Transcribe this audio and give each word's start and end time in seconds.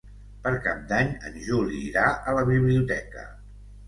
Per 0.45 0.51
Cap 0.61 0.77
d'Any 0.91 1.11
en 1.29 1.35
Juli 1.47 1.81
irà 1.89 2.05
a 2.31 2.33
la 2.39 2.47
biblioteca. 2.47 3.27